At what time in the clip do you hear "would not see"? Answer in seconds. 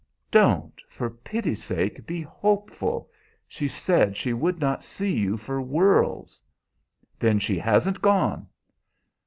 4.33-5.15